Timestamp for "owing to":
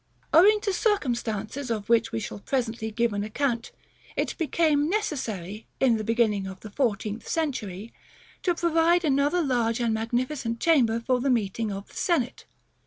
0.33-0.73